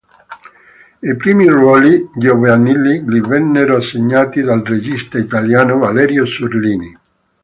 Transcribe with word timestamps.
I 1.09 1.15
primi 1.15 1.47
ruoli 1.47 2.09
giovanili 2.17 3.03
gli 3.03 3.19
vennero 3.21 3.75
assegnati 3.75 4.41
dal 4.41 4.63
regista 4.65 5.19
italiano 5.19 5.77
Valerio 5.77 6.25
Zurlini. 6.25 6.97